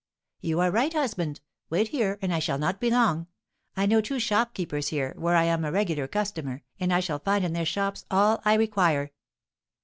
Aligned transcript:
"You 0.39 0.59
are 0.61 0.71
right, 0.71 0.91
husband. 0.91 1.41
Wait 1.69 1.89
here, 1.89 2.17
and 2.23 2.33
I 2.33 2.39
shall 2.39 2.57
not 2.57 2.81
be 2.81 2.89
long; 2.89 3.27
I 3.77 3.85
know 3.85 4.01
two 4.01 4.17
shopkeepers 4.17 4.87
here, 4.87 5.13
where 5.15 5.35
I 5.35 5.43
am 5.43 5.63
a 5.63 5.71
regular 5.71 6.07
customer, 6.07 6.63
and 6.79 6.91
I 6.91 6.99
shall 7.01 7.19
find 7.19 7.45
in 7.45 7.53
their 7.53 7.65
shops 7.67 8.05
all 8.09 8.41
I 8.43 8.55
require." 8.55 9.11